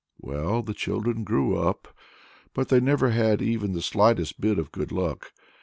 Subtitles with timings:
[0.19, 1.93] Well, the children grew up,
[2.55, 5.31] but they never had even the slightest bit of good luck.